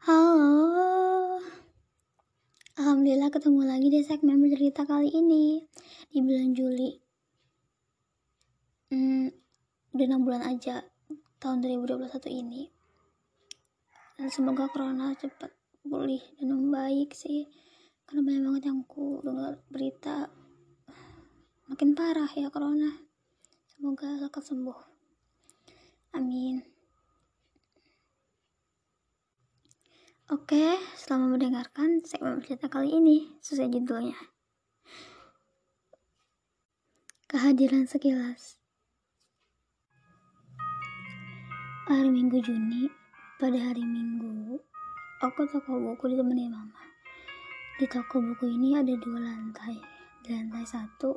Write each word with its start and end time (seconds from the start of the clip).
Halo. 0.00 1.36
Alhamdulillah 2.80 3.28
ketemu 3.28 3.68
lagi 3.68 3.92
di 3.92 4.00
segmen 4.00 4.40
bercerita 4.40 4.88
kali 4.88 5.12
ini. 5.12 5.60
Di 6.08 6.24
bulan 6.24 6.56
Juli. 6.56 6.88
Hmm, 8.88 9.28
Udah 9.92 10.06
6 10.08 10.24
bulan 10.24 10.48
aja 10.48 10.80
Tahun 11.36 11.60
2021 11.60 12.16
ini. 12.32 12.64
Dan 14.16 14.32
semoga 14.32 14.72
corona 14.72 15.12
cepat 15.12 15.52
pulih 15.84 16.24
dan 16.40 16.48
membaik 16.48 17.12
sih. 17.12 17.44
Karena 18.08 18.24
banyak 18.24 18.42
banget 18.48 18.62
yang 18.72 18.80
ku 18.88 19.20
dengar 19.20 19.60
berita. 19.68 20.32
Makin 21.68 21.92
parah 21.92 22.32
ya 22.32 22.48
corona. 22.48 22.88
Semoga 23.68 24.16
lekas 24.16 24.48
sembuh 24.48 24.89
Oke, 30.30 30.78
selamat 30.94 31.42
mendengarkan 31.42 32.06
segmen 32.06 32.38
bercerita 32.38 32.70
kali 32.70 33.02
ini 33.02 33.34
sesuai 33.42 33.66
judulnya. 33.66 34.14
Kehadiran 37.26 37.90
sekilas. 37.90 38.62
Hari 41.90 42.14
Minggu 42.14 42.38
Juni, 42.46 42.86
pada 43.42 43.58
hari 43.58 43.82
Minggu, 43.82 44.54
aku 45.18 45.50
toko 45.50 45.82
buku 45.82 46.14
ditemani 46.14 46.46
mama. 46.46 46.78
Di 47.82 47.90
toko 47.90 48.22
buku 48.22 48.54
ini 48.54 48.78
ada 48.78 48.94
dua 49.02 49.18
lantai. 49.18 49.82
Di 50.22 50.30
lantai 50.30 50.62
satu, 50.62 51.10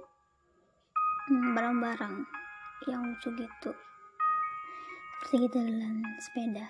hmm, 1.29 1.53
barang-barang 1.53 2.17
yang 2.89 3.05
lucu 3.05 3.29
gitu. 3.37 3.77
Seperti 5.29 5.53
jalan 5.53 6.01
sepeda. 6.17 6.65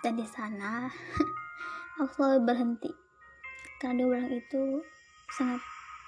Dan 0.00 0.16
di 0.16 0.24
sana 0.24 0.88
aku 2.00 2.12
selalu 2.16 2.48
berhenti. 2.48 2.90
Karena 3.76 4.00
dua 4.00 4.08
barang 4.14 4.32
itu 4.32 4.62
sangat 5.34 5.60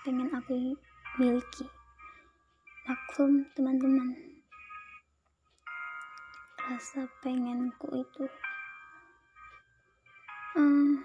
pengen 0.07 0.31
aku 0.33 0.79
miliki. 1.21 1.67
Maklum 2.89 3.45
teman-teman. 3.53 4.15
Rasa 6.65 7.05
pengenku 7.21 7.93
itu 7.93 8.25
hmm, 10.57 10.97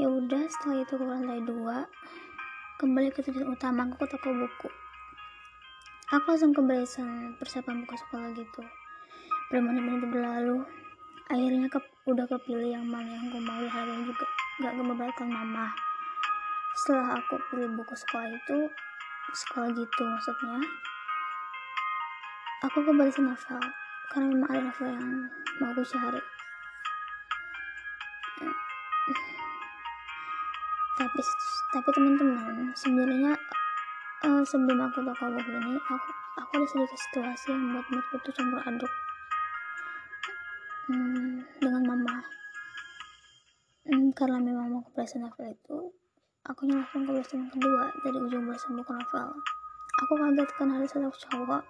ya 0.00 0.08
udah 0.08 0.48
setelah 0.48 0.80
itu 0.80 0.94
ke 0.96 1.04
lantai 1.04 1.44
dua 1.44 1.84
kembali 2.80 3.12
ke 3.12 3.20
tujuan 3.20 3.52
utama 3.52 3.84
aku 3.84 4.08
ke 4.08 4.16
toko 4.16 4.32
buku. 4.32 4.70
Aku 6.16 6.24
langsung 6.32 6.56
ke 6.56 6.62
barisan 6.64 7.36
persiapan 7.36 7.84
buka 7.84 8.00
sekolah 8.00 8.32
gitu 8.32 8.64
bermenit-menit 9.50 10.10
berlalu. 10.10 10.58
Akhirnya 11.30 11.66
ke, 11.70 11.78
udah 12.06 12.26
kepilih 12.26 12.78
yang 12.78 12.86
mana 12.86 13.06
yang 13.06 13.30
gue 13.30 13.42
mau. 13.42 13.62
Hari 13.62 13.90
ini 13.90 14.04
juga 14.10 14.26
gak 14.62 14.74
memberatkan 14.74 15.28
mama. 15.30 15.70
Setelah 16.82 17.18
aku 17.18 17.38
pilih 17.50 17.70
buku 17.78 17.94
sekolah 17.94 18.28
itu 18.30 18.58
sekolah 19.26 19.68
gitu 19.74 20.02
maksudnya 20.06 20.62
aku 22.62 22.78
ke 22.82 22.92
barisan 22.94 23.30
novel. 23.30 23.62
Karena 24.10 24.26
memang 24.32 24.50
ada 24.50 24.60
novel 24.70 24.88
yang 24.90 25.08
mau 25.62 25.70
aku 25.74 25.82
cari. 25.82 26.22
Tapi 30.96 31.20
tapi 31.76 31.88
teman-teman 31.92 32.72
sebenarnya 32.72 33.32
uh, 34.24 34.42
sebelum 34.46 34.78
aku 34.88 35.04
tahu 35.04 35.28
buku 35.34 35.50
ini 35.60 35.76
aku 35.76 36.10
aku 36.40 36.50
ada 36.56 36.66
sedikit 36.66 36.98
situasi 36.98 37.52
yang 37.52 37.76
buat 37.76 37.86
moodku 37.92 38.16
tuh 38.24 38.32
campur 38.32 38.60
aduk 38.64 38.92
hmm, 40.86 41.60
dengan 41.62 41.82
mama. 41.82 42.16
Hmm, 43.86 44.10
karena 44.14 44.38
memang 44.42 44.66
mau 44.70 44.82
ke 44.82 45.02
novel 45.18 45.46
itu 45.54 45.78
aku 46.46 46.62
langsung 46.70 47.02
ke 47.06 47.18
yang 47.34 47.50
kedua 47.50 47.90
dari 48.06 48.18
ujung 48.22 48.46
belasan 48.46 48.78
buku 48.78 48.92
novel. 48.94 49.28
Aku 50.04 50.12
kaget 50.14 50.48
kan 50.54 50.68
ada 50.70 50.86
satu 50.86 51.10
cowok 51.10 51.62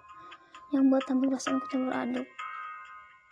yang 0.75 0.91
buat 0.91 1.01
tampil 1.07 1.31
perasaan 1.31 1.57
campur 1.71 1.93
aduk. 1.93 2.27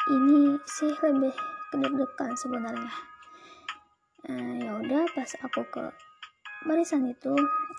Ini 0.05 0.57
sih 0.65 0.93
lebih 1.03 1.33
kedek-dekan 1.73 2.31
sebenarnya. 2.37 2.93
Eh, 4.25 4.65
ya 4.65 4.71
udah 4.81 5.05
pas 5.13 5.29
aku 5.45 5.61
ke 5.69 5.85
barisan 6.65 7.05
itu 7.05 7.33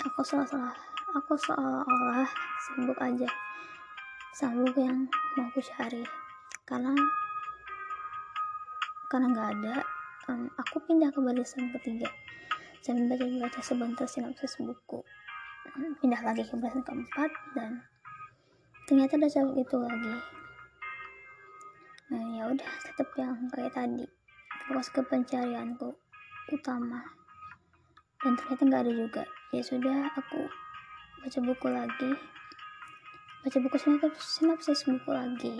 aku 0.06 0.22
salah-salah 0.22 0.74
aku 1.16 1.34
seolah-olah 1.34 2.28
sibuk 2.60 2.98
aja. 3.02 3.26
Sama 4.36 4.68
yang 4.76 5.08
mau 5.34 5.48
aku 5.48 5.64
cari. 5.64 6.04
Karena 6.68 6.92
karena 9.06 9.26
nggak 9.30 9.50
ada 9.58 9.74
um, 10.30 10.50
aku 10.58 10.82
pindah 10.86 11.10
ke 11.14 11.20
barisan 11.22 11.70
ketiga. 11.78 12.10
Sambil 12.82 13.10
baca-baca 13.10 13.60
sebentar 13.62 14.06
sinopsis 14.06 14.58
buku. 14.62 15.02
Pindah 15.98 16.22
lagi 16.22 16.46
ke 16.46 16.54
barisan 16.54 16.82
keempat 16.86 17.30
dan 17.58 17.82
ternyata 18.86 19.18
ada 19.18 19.26
cowok 19.26 19.54
itu 19.58 19.76
lagi. 19.82 20.16
Nah 22.06 22.22
ya 22.38 22.42
udah 22.46 22.70
tetap 22.86 23.08
yang 23.18 23.34
kayak 23.50 23.74
tadi. 23.74 24.06
Fokus 24.66 24.90
ke 24.90 25.02
pencarianku 25.02 25.94
utama. 26.54 27.02
Dan 28.22 28.38
ternyata 28.38 28.62
nggak 28.62 28.82
ada 28.86 28.92
juga. 28.94 29.24
Ya 29.50 29.62
sudah 29.62 30.10
aku 30.14 30.46
baca 31.22 31.38
buku 31.42 31.66
lagi. 31.70 32.10
Baca 33.42 33.58
buku 33.62 33.76
sinopsis, 33.78 34.26
sinopsis 34.38 34.80
buku 34.86 35.10
lagi. 35.10 35.54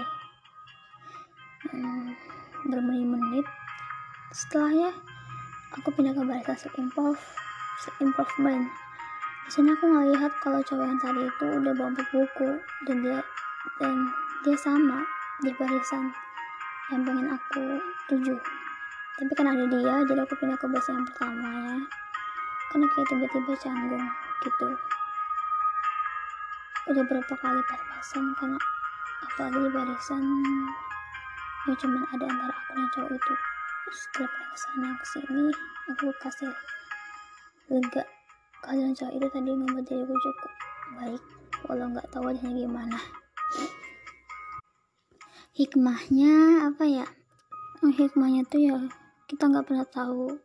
Hmm, 1.66 2.14
bermenit-menit 2.68 3.46
setelahnya 4.34 4.90
aku 5.74 5.88
pindah 5.94 6.12
ke 6.14 6.22
improve 6.78 7.20
self 7.80 7.96
improvement 8.02 8.66
di 9.46 9.54
sini 9.54 9.70
aku 9.70 9.86
ngelihat 9.86 10.32
kalau 10.42 10.58
cowok 10.58 10.90
yang 10.90 10.98
tadi 10.98 11.22
itu 11.22 11.46
udah 11.46 11.70
bawa 11.70 11.94
buku 11.94 12.50
dan 12.90 12.96
dia 12.98 13.22
dan 13.78 13.94
dia 14.42 14.58
sama 14.58 15.06
di 15.38 15.54
barisan 15.54 16.10
yang 16.90 17.06
pengen 17.06 17.30
aku 17.30 17.78
tuju. 18.10 18.34
Tapi 19.22 19.32
kan 19.38 19.46
ada 19.46 19.70
dia 19.70 20.02
jadi 20.02 20.20
aku 20.26 20.34
pindah 20.42 20.58
ke 20.58 20.66
barisan 20.66 20.98
yang 20.98 21.06
pertama 21.14 21.46
ya. 21.46 21.78
Karena 22.74 22.86
kayak 22.90 23.06
tiba-tiba 23.06 23.52
canggung 23.62 24.06
gitu. 24.42 24.68
Udah 26.90 27.04
berapa 27.06 27.34
kali 27.38 27.60
pas-pasan 27.70 28.24
karena 28.42 28.58
apalagi 29.30 29.58
di 29.62 29.70
barisan 29.70 30.22
ya 31.66 31.74
cuman 31.74 32.02
ada 32.14 32.24
antara 32.30 32.54
aku 32.54 32.70
dan 32.78 32.86
cowok 32.94 33.10
itu. 33.18 33.34
Setelah 33.86 34.28
pindah 34.30 34.46
ke 34.46 34.58
sana 34.58 34.88
ke 34.94 35.06
sini 35.06 35.44
aku 35.90 36.06
kasih 36.22 36.52
lega. 37.70 38.04
Kalian 38.62 38.94
cowok 38.94 39.12
itu 39.18 39.26
tadi 39.30 39.50
ngebuat 39.50 39.84
diriku 39.86 40.14
cukup 40.14 40.52
baik 40.96 41.22
walau 41.66 41.86
nggak 41.90 42.08
tahu 42.14 42.22
wajahnya 42.30 42.54
gimana. 42.54 42.98
Hikmahnya 45.56 46.32
apa 46.70 46.84
ya? 46.86 47.06
Oh, 47.82 47.90
hikmahnya 47.90 48.46
tuh 48.46 48.62
ya 48.62 48.78
kita 49.26 49.50
nggak 49.50 49.66
pernah 49.66 49.86
tahu 49.90 50.38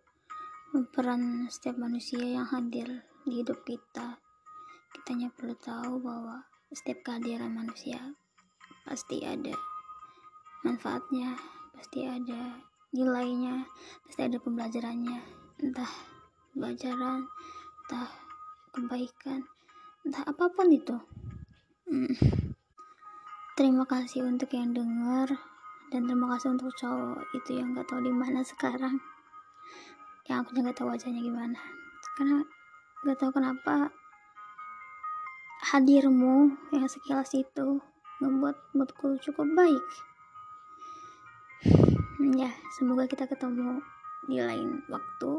peran 0.89 1.45
setiap 1.51 1.77
manusia 1.77 2.23
yang 2.23 2.47
hadir 2.49 3.05
di 3.27 3.45
hidup 3.45 3.61
kita. 3.61 4.17
Kita 4.91 5.07
hanya 5.13 5.29
perlu 5.29 5.53
tahu 5.59 6.01
bahwa 6.01 6.49
setiap 6.73 7.05
kehadiran 7.05 7.51
manusia 7.51 7.99
pasti 8.87 9.21
ada 9.21 9.53
manfaatnya 10.61 11.33
pasti 11.73 12.05
ada 12.05 12.61
nilainya 12.93 13.65
pasti 14.05 14.21
ada 14.27 14.37
pembelajarannya. 14.37 15.19
Entah 15.61 15.91
pelajaran 16.51 17.25
entah 17.87 18.09
kebaikan 18.75 19.41
entah 20.05 20.23
apa 20.25 20.45
pun 20.53 20.67
itu. 20.69 20.97
Hmm. 21.91 22.15
terima 23.59 23.83
kasih 23.83 24.23
untuk 24.23 24.47
yang 24.55 24.71
dengar 24.71 25.27
dan 25.91 26.07
terima 26.07 26.33
kasih 26.33 26.55
untuk 26.55 26.71
cowok 26.79 27.19
itu 27.35 27.59
yang 27.59 27.75
gak 27.75 27.83
tahu 27.91 27.99
di 27.99 28.13
mana 28.13 28.41
sekarang. 28.51 28.97
Yang 30.25 30.37
aku 30.47 30.49
juga 30.55 30.71
tahu 30.71 30.87
wajahnya 30.93 31.19
gimana. 31.19 31.59
Karena 32.15 32.41
gak 33.05 33.17
tahu 33.19 33.31
kenapa 33.35 33.91
hadirmu 35.61 36.57
yang 36.73 36.87
sekilas 36.89 37.35
itu 37.37 37.83
membuat 38.17 38.57
moodku 38.73 39.19
cukup 39.21 39.45
baik 39.53 40.10
ya 42.37 42.51
semoga 42.77 43.09
kita 43.09 43.25
ketemu 43.25 43.81
di 44.29 44.37
lain 44.37 44.85
waktu. 44.91 45.31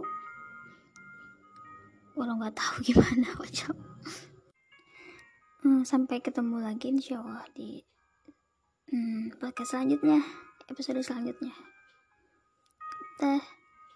Walau 2.12 2.36
nggak 2.36 2.56
tahu 2.56 2.74
gimana 2.92 3.28
kocok 3.38 3.92
hmm, 5.62 5.86
sampai 5.86 6.18
ketemu 6.18 6.58
lagi 6.58 6.90
insya 6.90 7.22
Allah 7.22 7.46
di 7.54 7.78
hmm, 8.90 9.38
podcast 9.38 9.78
selanjutnya 9.78 10.20
episode 10.66 11.00
selanjutnya. 11.02 11.54
Teh 13.18 13.42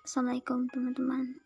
assalamualaikum 0.06 0.71
teman-teman 0.71 1.43